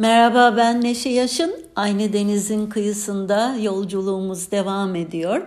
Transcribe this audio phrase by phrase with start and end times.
[0.00, 1.54] Merhaba ben Neşe Yaşın.
[1.76, 5.46] Aynı denizin kıyısında yolculuğumuz devam ediyor.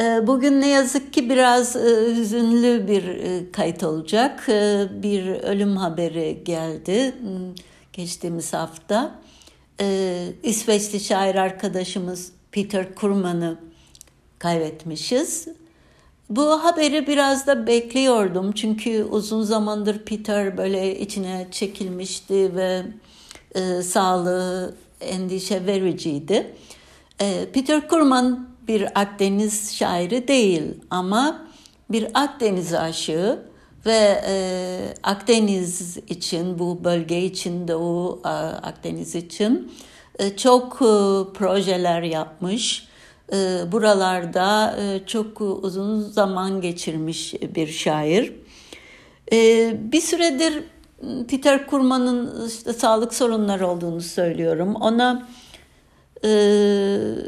[0.00, 4.46] Ee, bugün ne yazık ki biraz e, hüzünlü bir e, kayıt olacak.
[4.48, 7.54] Ee, bir ölüm haberi geldi hmm,
[7.92, 9.20] geçtiğimiz hafta.
[9.80, 13.58] Ee, İsveçli şair arkadaşımız Peter Kurman'ı
[14.38, 15.48] kaybetmişiz.
[16.30, 22.82] Bu haberi biraz da bekliyordum çünkü uzun zamandır Peter böyle içine çekilmişti ve
[23.54, 26.54] e, sağlığı endişe vericiydi.
[27.20, 31.48] E, Peter Kurman bir Akdeniz şairi değil ama
[31.90, 33.42] bir Akdeniz aşığı
[33.86, 39.72] ve e, Akdeniz için bu bölge için Doğu e, Akdeniz için
[40.18, 40.94] e, çok e,
[41.34, 42.88] projeler yapmış.
[43.32, 48.32] E, buralarda e, çok uzun zaman geçirmiş bir şair.
[49.32, 50.64] E, bir süredir
[51.28, 54.74] Peter Kurman'ın işte sağlık sorunları olduğunu söylüyorum.
[54.74, 55.26] Ona
[56.24, 56.28] e,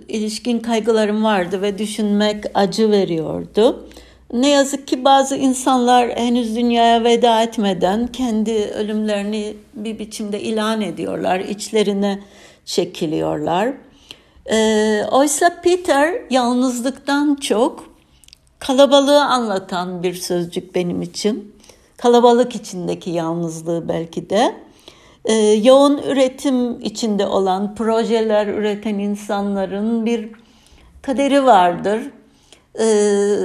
[0.09, 3.89] ilişkin kaygılarım vardı ve düşünmek acı veriyordu.
[4.33, 11.41] Ne yazık ki bazı insanlar henüz dünyaya veda etmeden kendi ölümlerini bir biçimde ilan ediyorlar,
[11.41, 12.21] içlerine
[12.65, 13.73] çekiliyorlar.
[14.47, 17.97] E, oysa Peter yalnızlıktan çok
[18.59, 21.56] kalabalığı anlatan bir sözcük benim için
[21.97, 24.55] kalabalık içindeki yalnızlığı belki de.
[25.25, 30.31] Ee, yoğun üretim içinde olan projeler üreten insanların bir
[31.03, 32.01] kaderi vardır.
[32.81, 33.37] Ee,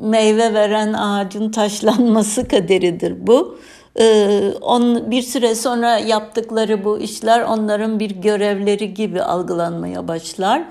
[0.00, 3.58] meyve veren ağacın taşlanması kaderidir bu.
[4.00, 10.62] Ee, on, bir süre sonra yaptıkları bu işler onların bir görevleri gibi algılanmaya başlar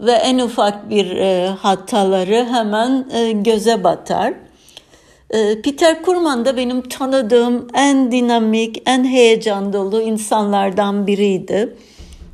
[0.00, 4.34] ve en ufak bir e, hataları hemen e, göze batar.
[5.34, 11.76] Ee, Peter Kurman da benim tanıdığım en dinamik, en heyecan dolu insanlardan biriydi.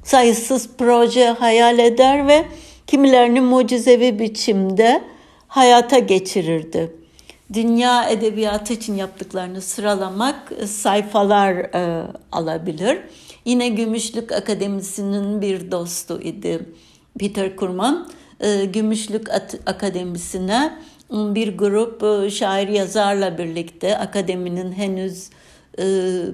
[0.05, 2.45] Sayısız proje hayal eder ve
[2.87, 5.03] kimilerini mucizevi biçimde
[5.49, 6.93] hayata geçirirdi.
[7.53, 12.99] Dünya edebiyatı için yaptıklarını sıralamak sayfalar e, alabilir.
[13.45, 16.61] Yine Gümüşlük Akademisi'nin bir dostu idi
[17.19, 18.09] Peter Kurman.
[18.41, 19.29] E, Gümüşlük
[19.67, 20.73] Akademisi'ne
[21.11, 25.31] bir grup e, şair yazarla birlikte akademinin henüz
[25.79, 25.85] e,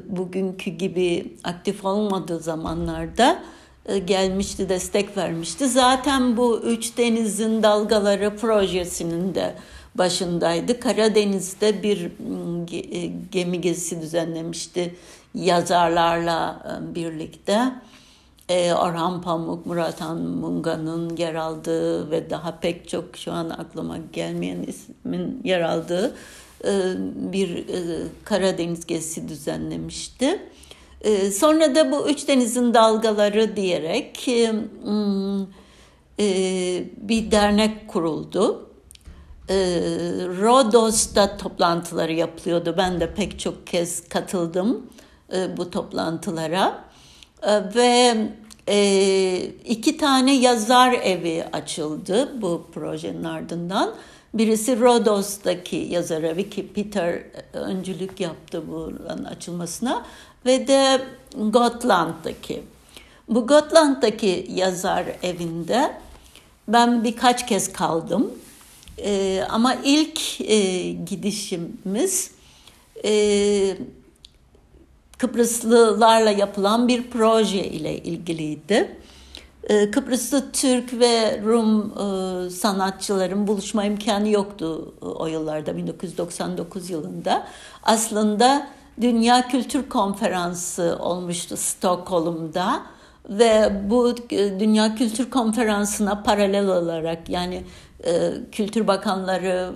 [0.09, 3.42] bugünkü gibi aktif olmadığı zamanlarda
[3.87, 5.69] e, gelmişti, destek vermişti.
[5.69, 9.54] Zaten bu Üç Deniz'in Dalgaları projesinin de
[9.94, 10.81] başındaydı.
[10.81, 12.10] Karadeniz'de bir
[13.32, 14.94] gemi gezisi düzenlemişti
[15.34, 16.62] yazarlarla
[16.94, 17.72] birlikte
[18.49, 23.99] e, Orhan Pamuk, Murat Han Munga'nın yer aldığı ve daha pek çok şu an aklıma
[24.12, 26.15] gelmeyen ismin yer aldığı
[26.65, 26.73] e,
[27.33, 30.43] bir e, Karadeniz gezisi düzenlemişti.
[31.01, 34.53] E, sonra da bu Üç Deniz'in Dalgaları diyerek e,
[34.83, 35.43] hmm,
[36.21, 36.27] e,
[36.97, 38.71] bir dernek kuruldu.
[39.49, 39.56] E,
[40.41, 42.75] Rodos'ta toplantıları yapılıyordu.
[42.79, 44.87] Ben de pek çok kez katıldım
[45.33, 46.85] e, bu toplantılara.
[47.43, 48.17] Ee, ve
[48.69, 53.95] e, iki tane yazar evi açıldı bu projenin ardından.
[54.35, 60.07] Birisi Rodos'taki yazar evi ki Peter e, öncülük yaptı buranın açılmasına
[60.47, 61.01] ve de
[61.37, 62.63] Gotland'daki.
[63.29, 65.93] Bu Gotland'daki yazar evinde
[66.69, 68.33] ben birkaç kez kaldım.
[68.99, 72.31] Ee, ama ilk e, gidişimiz
[73.05, 73.77] e,
[75.19, 78.97] Kıbrıslılarla yapılan bir proje ile ilgiliydi.
[79.69, 81.93] Ee, Kıbrıslı Türk ve Rum
[82.47, 87.47] e, sanatçıların buluşma imkanı yoktu e, o yıllarda 1999 yılında.
[87.82, 88.66] Aslında
[89.00, 92.82] Dünya Kültür Konferansı olmuştu Stockholm'da
[93.28, 97.65] ve bu e, Dünya Kültür Konferansı'na paralel olarak yani
[98.53, 99.72] kültür bakanları,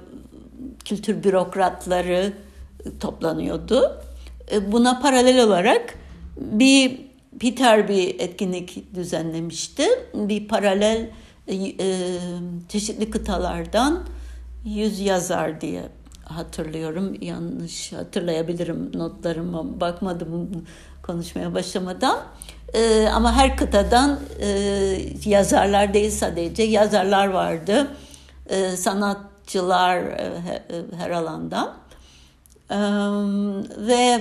[0.84, 2.32] kültür bürokratları
[3.00, 4.00] toplanıyordu
[4.72, 5.94] buna paralel olarak
[6.36, 9.84] bir Peter bir etkinlik düzenlemişti.
[10.14, 11.10] Bir paralel
[11.46, 12.18] e, e,
[12.68, 14.04] çeşitli kıtalardan
[14.64, 15.82] yüz yazar diye
[16.24, 17.16] hatırlıyorum.
[17.20, 20.64] Yanlış hatırlayabilirim notlarıma bakmadım
[21.02, 22.18] konuşmaya başlamadan.
[22.74, 24.48] E, ama her kıtadan e,
[25.24, 27.86] yazarlar değil sadece yazarlar vardı.
[28.46, 30.32] E, sanatçılar e,
[30.96, 31.74] her alandan
[33.76, 34.20] ve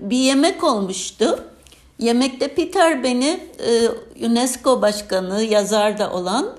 [0.00, 1.44] bir yemek olmuştu.
[1.98, 3.40] Yemekte Peter beni
[4.26, 6.56] UNESCO başkanı, yazar da olan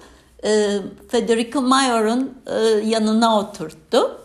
[1.09, 4.21] Federico Mayor'un e, yanına oturttu.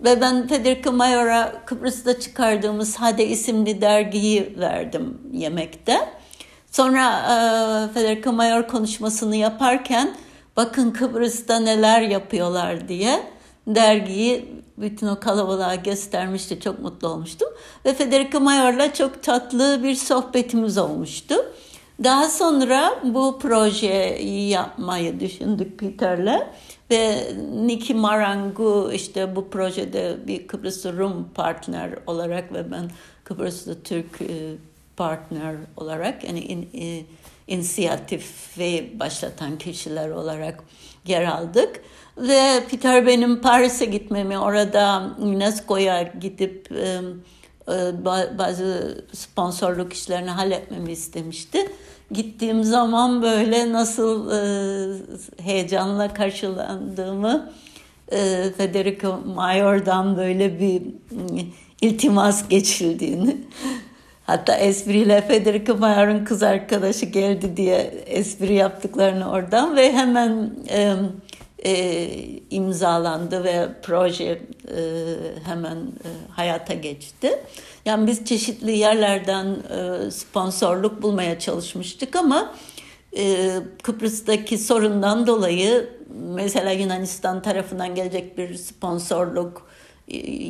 [0.00, 6.08] Ve ben Federico Mayor'a Kıbrıs'ta çıkardığımız Hade isimli dergiyi verdim yemekte.
[6.70, 7.20] Sonra
[7.94, 10.16] Federico Mayor konuşmasını yaparken
[10.56, 13.22] bakın Kıbrıs'ta neler yapıyorlar diye
[13.74, 14.44] dergiyi
[14.78, 16.60] bütün o kalabalığa göstermişti.
[16.60, 17.48] Çok mutlu olmuştum.
[17.84, 21.34] Ve Federico Mayor'la çok tatlı bir sohbetimiz olmuştu.
[22.04, 26.46] Daha sonra bu projeyi yapmayı düşündük Peter'le.
[26.90, 32.90] Ve Niki Marangu işte bu projede bir Kıbrıslı Rum partner olarak ve ben
[33.24, 34.54] Kıbrıslı Türk e,
[34.96, 37.06] partner olarak yani in, in,
[37.46, 40.64] inisiyatifi başlatan kişiler olarak
[41.06, 41.80] yer aldık.
[42.18, 47.00] Ve Peter benim Paris'e gitmemi, orada UNESCO'ya gidip e,
[48.38, 51.58] bazı sponsorluk işlerini halletmemi istemişti.
[52.10, 54.42] Gittiğim zaman böyle nasıl e,
[55.42, 57.52] heyecanla karşılandığımı
[58.56, 60.82] Federico Mayor'dan böyle bir
[61.80, 63.36] iltimas geçildiğini
[64.30, 70.96] hatta espriyle Federico Mayor'un kız arkadaşı geldi diye espri yaptıklarını oradan ve hemen e,
[71.64, 72.08] e,
[72.50, 74.40] imzalandı ve proje e,
[75.44, 77.38] hemen e, hayata geçti.
[77.84, 82.52] Yani biz çeşitli yerlerden e, sponsorluk bulmaya çalışmıştık ama
[83.16, 83.50] e,
[83.82, 89.69] Kıbrıs'taki sorundan dolayı mesela Yunanistan tarafından gelecek bir sponsorluk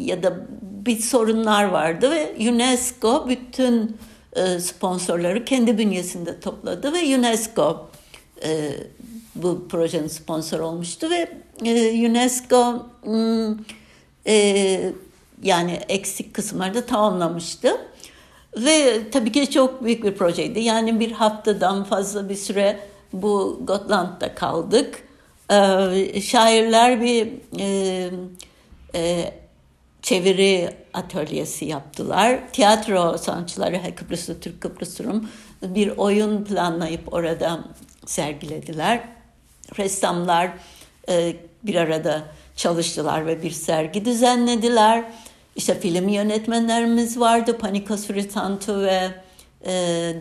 [0.05, 3.97] ya da bir sorunlar vardı ve UNESCO bütün
[4.33, 7.91] e, sponsorları kendi bünyesinde topladı ve UNESCO
[8.45, 8.71] e,
[9.35, 11.29] bu projenin sponsor olmuştu ve
[11.65, 13.57] e, UNESCO hmm,
[15.43, 17.77] yani eksik kısımları da tamamlamıştı.
[18.57, 20.61] Ve tabii ki çok büyük bir projeydi.
[20.61, 22.81] Yani bir haftadan fazla bir süre
[23.12, 25.03] bu Gotland'da kaldık.
[25.51, 27.29] Ee, şairler bir
[27.59, 28.11] e,
[28.95, 29.35] e,
[30.02, 32.41] çeviri atölyesi yaptılar.
[32.52, 35.29] Tiyatro sanatçıları Kıbrıslı Türk Kıbrıs Rum
[35.62, 37.64] bir oyun planlayıp orada
[38.06, 39.00] sergilediler
[39.79, 40.50] ressamlar
[41.08, 42.23] e, bir arada
[42.56, 45.05] çalıştılar ve bir sergi düzenlediler.
[45.56, 47.58] İşte film yönetmenlerimiz vardı.
[47.58, 49.11] Panikos Fritantu ve
[49.64, 49.73] e,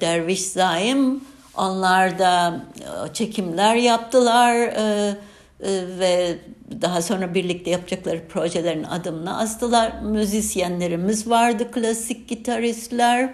[0.01, 1.23] Derviş Zaim.
[1.57, 5.15] Onlar da e, çekimler yaptılar e,
[5.99, 6.37] ve
[6.81, 10.01] daha sonra birlikte yapacakları projelerin adımını astılar.
[10.01, 13.33] Müzisyenlerimiz vardı, klasik gitaristler.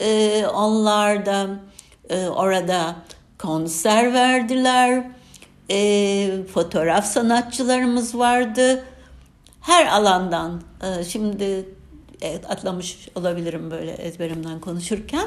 [0.00, 1.48] E, onlar da
[2.10, 2.96] e, orada
[3.38, 5.04] konser verdiler
[5.70, 8.84] e, fotoğraf sanatçılarımız vardı.
[9.60, 11.68] Her alandan, e, şimdi
[12.22, 15.26] evet, atlamış olabilirim böyle ezberimden konuşurken.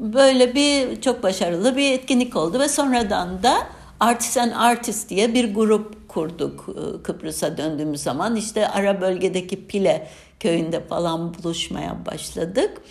[0.00, 3.66] Böyle bir çok başarılı bir etkinlik oldu ve sonradan da
[4.00, 8.36] Artist and Artist diye bir grup kurduk e, Kıbrıs'a döndüğümüz zaman.
[8.36, 10.08] işte ara bölgedeki Pile
[10.40, 12.82] köyünde falan buluşmaya başladık.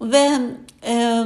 [0.00, 0.28] Ve
[0.86, 1.24] e,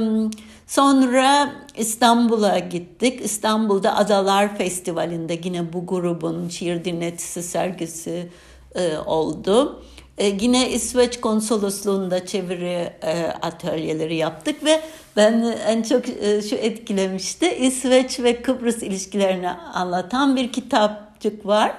[0.73, 3.25] Sonra İstanbul'a gittik.
[3.25, 8.29] İstanbul'da Adalar Festivali'nde yine bu grubun şiir dinletisi sergisi
[8.75, 9.83] e, oldu.
[10.17, 14.81] E, yine İsveç konsolosluğunda çeviri e, atölyeleri yaptık ve
[15.15, 17.55] ben en çok e, şu etkilemişti.
[17.55, 21.73] İsveç ve Kıbrıs ilişkilerini anlatan bir kitapçık var.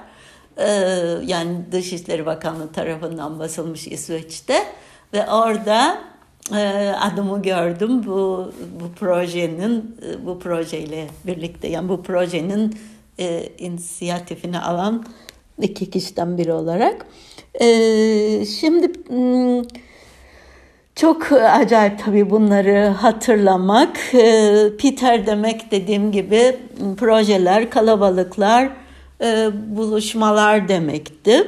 [0.57, 0.69] E,
[1.25, 4.63] yani Dışişleri Bakanlığı tarafından basılmış İsveç'te
[5.13, 5.97] ve orada
[7.01, 12.77] adımı gördüm bu bu projenin bu projeyle birlikte yani bu projenin
[13.57, 15.05] inisiyatifini alan
[15.61, 17.05] iki kişiden biri olarak.
[17.61, 19.63] E, şimdi hmm,
[20.95, 23.97] çok acayip tabii bunları hatırlamak.
[24.13, 26.57] E, Peter demek dediğim gibi
[26.97, 28.69] projeler, kalabalıklar,
[29.21, 31.47] e, buluşmalar demekti.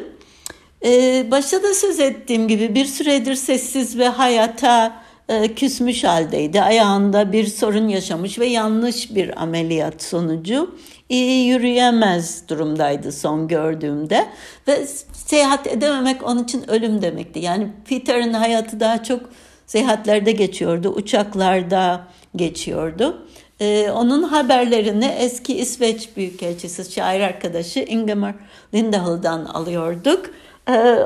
[0.85, 6.61] Ee, başta da söz ettiğim gibi bir süredir sessiz ve hayata e, küsmüş haldeydi.
[6.61, 10.75] Ayağında bir sorun yaşamış ve yanlış bir ameliyat sonucu
[11.15, 14.29] yürüyemez durumdaydı son gördüğümde
[14.67, 17.39] ve seyahat edememek onun için ölüm demekti.
[17.39, 19.21] Yani Peter'ın hayatı daha çok
[19.65, 23.27] seyahatlerde geçiyordu, uçaklarda geçiyordu.
[23.59, 28.35] Ee, onun haberlerini eski İsveç Büyükelçisi, şair arkadaşı Ingemar
[28.73, 30.25] Lindahl'dan alıyorduk.
[30.69, 30.97] Ee,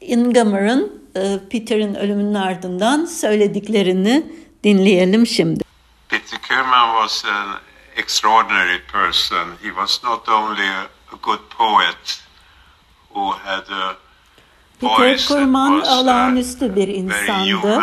[0.00, 4.26] Ingamar'ın e, Peter'in ölümünün ardından söylediklerini
[4.64, 5.64] dinleyelim şimdi.
[6.08, 9.56] Peter Kerman was an extraordinary person.
[9.62, 10.88] He was not only a,
[11.22, 12.20] good poet
[13.14, 13.96] who had a
[14.80, 17.82] Peter Kurman uh, olağanüstü bir insandı.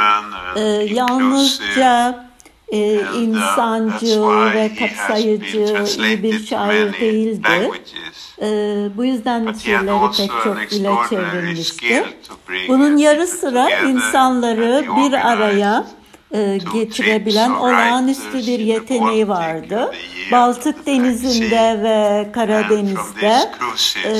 [0.56, 0.62] Ee,
[0.94, 2.26] yalnızca
[2.72, 4.22] e, insancı
[4.54, 7.72] ve kapsayıcı iyi bir şair değildi.
[8.42, 8.48] E,
[8.98, 12.04] bu yüzden şiirleri pek çok ile çevrilmişti.
[12.68, 15.86] Bunun yarı sıra insanları bir araya
[16.74, 19.92] getirebilen olağanüstü bir yeteneği vardı.
[20.32, 23.52] Baltık Denizi'nde ve Karadeniz'de
[24.06, 24.14] e,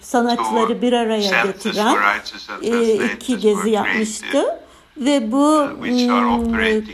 [0.00, 1.96] sanatçıları bir araya getiren
[2.62, 4.44] e, iki gezi yapmıştı.
[4.96, 5.68] Ve bu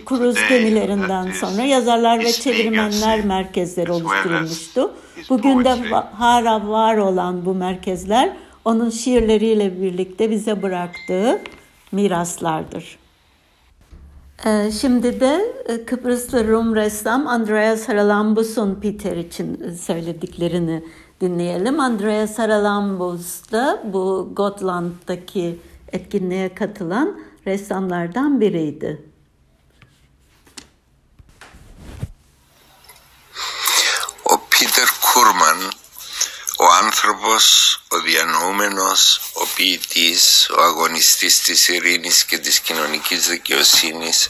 [0.07, 4.93] kruz gemilerinden sonra yazarlar ve çevirmenler merkezleri oluşturulmuştu.
[5.31, 5.71] Bugün de
[6.19, 8.33] hala var olan bu merkezler
[8.65, 11.43] onun şiirleriyle birlikte bize bıraktığı
[11.93, 12.99] miraslardır.
[14.46, 20.84] Ee, şimdi de e, Kıbrıslı Rum ressam Andreas Haralambus'un Peter için söylediklerini
[21.22, 21.80] dinleyelim.
[21.80, 25.60] Andreas Haralambus da bu Gotland'daki
[25.92, 29.12] etkinliğe katılan ressamlardan biriydi.
[34.34, 35.60] Ο Πίτερ Κούρμαν,
[36.60, 37.46] ο άνθρωπος,
[37.89, 44.29] ο διανοούμενος, ο ποιητής, ο αγωνιστής της ειρήνης και της κοινωνικής δικαιοσύνης,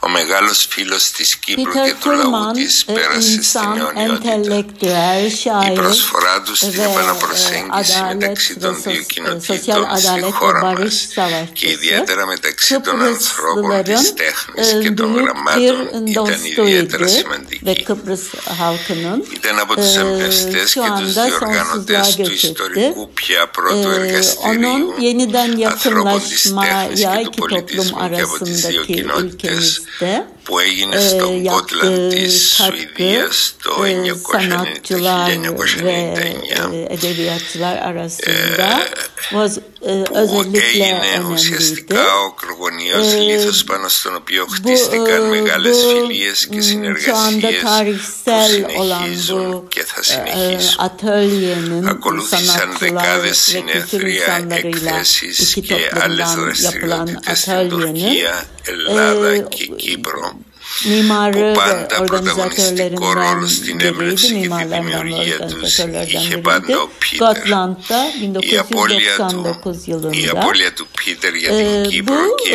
[0.00, 3.78] ο μεγάλος φίλος της Κύπρου Peter και του λαού Kurman, της e, πέρασε στην insan,
[3.78, 4.32] αιωνιότητα.
[4.32, 8.96] entelektüel, Η şair προσφορά τους στην ve e, επαναπροσέγγιση adalet μεταξύ ve των δύο sos-
[8.96, 11.06] sosyal κοινοτήτων στη adalet ve χώρα barış μας
[11.52, 11.72] και savaşçısı.
[11.72, 17.04] ιδιαίτερα μεταξύ των ανθρώπων Kıbrıslıların της τέχνης και των e, büyük γραμμάτων bir ήταν ιδιαίτερα
[17.04, 17.84] dostuydu ve σημαντική.
[17.84, 18.24] Kıbrıs
[18.58, 22.46] halkının Ήταν από τους e, εμπνευστές şu και τους anda διοργανωτές sonsuzluğa του göç etti.
[22.46, 33.54] ιστορικού e, onun yeniden yakınlaşmaya iki toplum arasındaki ülkemizde που έγινε στο Κότλαντ της Σουηδίας
[33.62, 33.86] το 1999
[39.80, 47.16] ε, που έγινε ουσιαστικά ο κρογωνιός λίθος πάνω στον οποίο χτίστηκαν μεγάλες φιλίες και συνεργασίες
[48.22, 51.88] που συνεχίζουν και θα συνεχίσουν.
[51.88, 60.35] Ακολούθησαν δεκάδες συνεδρία, εκθέσεις και άλλες δραστηριότητες στην Τουρκία, Ελλάδα και Κύπρο.
[60.84, 63.00] mimarı e, bu banda ve organizatörlerinden
[64.00, 64.34] biriydi.
[64.34, 66.76] Mimarlardan ve organizatörlerden biriydi.
[67.18, 70.16] Gotland'da 1999 yılında
[71.50, 72.54] e, bu e,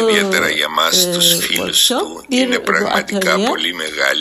[1.55, 3.47] workshop bir bu atölye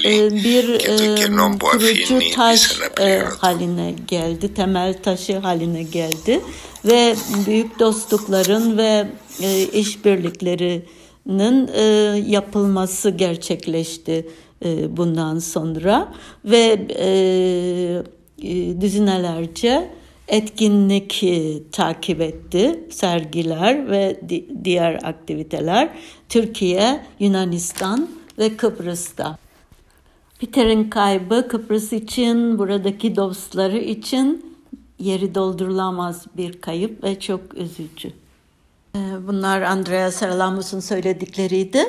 [0.04, 4.54] e, bir e, taş e, haline geldi.
[4.54, 6.40] Temel taşı haline geldi
[6.84, 7.16] ve
[7.46, 9.06] büyük dostlukların ve
[9.42, 10.82] e, işbirlikleri
[11.74, 11.82] e,
[12.26, 14.28] yapılması gerçekleşti
[14.64, 16.12] e, bundan sonra
[16.44, 17.08] ve e,
[18.42, 19.90] e, düzinelerce
[20.28, 25.88] etkinlik e, takip etti, sergiler ve di- diğer aktiviteler
[26.28, 28.08] Türkiye, Yunanistan
[28.38, 29.38] ve Kıbrıs'ta.
[30.40, 34.54] Peter'in kaybı Kıbrıs için, buradaki dostları için
[34.98, 38.12] yeri doldurulamaz bir kayıp ve çok üzücü.
[38.96, 41.84] Ee, Bunlar Andrea Saralamus'un söyledikleriydi.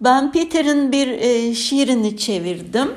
[0.00, 2.88] Ben Peter'in bir e, şiirini çevirdim.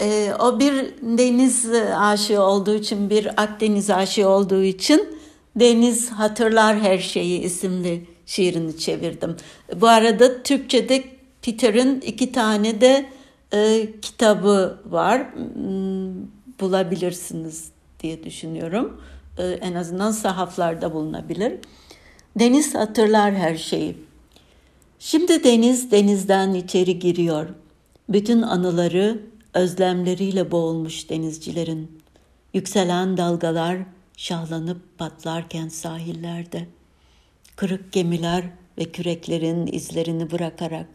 [0.00, 5.18] E, o bir deniz aşığı olduğu için, bir Akdeniz aşığı olduğu için
[5.56, 9.36] Deniz Hatırlar Her Şeyi isimli şiirini çevirdim.
[9.76, 11.04] Bu arada Türkçe'de
[11.42, 13.06] Peter'in iki tane de
[13.52, 15.34] e, kitabı var.
[15.34, 17.68] Hmm, Bulabilirsiniz
[18.00, 19.00] diye düşünüyorum.
[19.38, 21.52] E, en azından sahaflarda bulunabilir.
[22.38, 23.96] Deniz hatırlar her şeyi.
[24.98, 27.48] Şimdi deniz denizden içeri giriyor.
[28.08, 29.22] Bütün anıları
[29.54, 32.00] özlemleriyle boğulmuş denizcilerin.
[32.54, 33.78] Yükselen dalgalar
[34.16, 36.66] şahlanıp patlarken sahillerde.
[37.56, 38.44] Kırık gemiler
[38.78, 40.86] ve küreklerin izlerini bırakarak.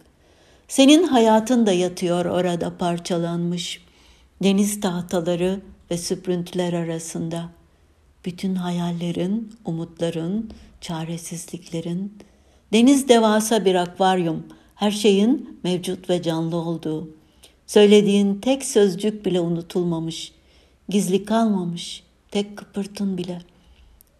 [0.68, 3.82] Senin hayatın da yatıyor orada parçalanmış.
[4.44, 7.50] Deniz tahtaları ve süprüntüler arasında.
[8.26, 10.50] Bütün hayallerin, umutların,
[10.84, 12.18] çaresizliklerin,
[12.74, 14.44] deniz devasa bir akvaryum,
[14.76, 17.10] her şeyin mevcut ve canlı olduğu.
[17.68, 20.32] Söylediğin tek sözcük bile unutulmamış,
[20.90, 23.42] gizli kalmamış, tek kıpırtın bile.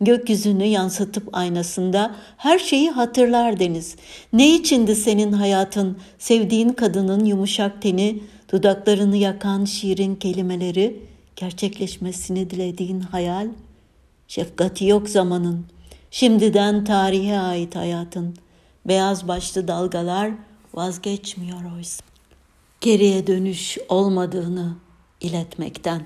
[0.02, 3.96] Gökyüzünü yansıtıp aynasında her şeyi hatırlar deniz.
[4.34, 11.00] Ne içindi senin hayatın, sevdiğin kadının yumuşak teni, dudaklarını yakan şiirin kelimeleri,
[11.36, 13.48] gerçekleşmesini dilediğin hayal,
[14.28, 15.66] Şefkati yok zamanın.
[16.14, 18.36] Şimdiden tarihe ait hayatın.
[18.86, 20.32] Beyaz başlı dalgalar
[20.74, 22.04] vazgeçmiyor oysa.
[22.82, 24.76] Geriye dönüş olmadığını
[25.22, 26.02] iletmekten.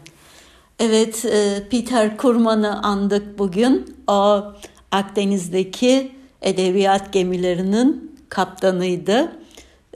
[0.79, 3.95] Evet, e, Peter Kurman'ı andık bugün.
[4.07, 4.43] O
[4.91, 6.11] Akdeniz'deki
[6.41, 9.31] edebiyat gemilerinin kaptanıydı.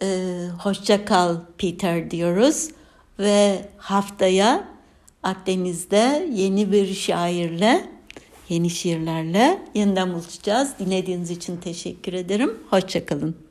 [0.02, 0.28] e,
[0.60, 2.70] hoşça kal Peter diyoruz
[3.20, 4.68] ve haftaya
[5.24, 7.90] Akdeniz'de yeni bir şairle,
[8.52, 10.74] yeni şiirlerle yeniden buluşacağız.
[10.80, 12.58] Dinlediğiniz için teşekkür ederim.
[12.70, 13.51] Hoşçakalın.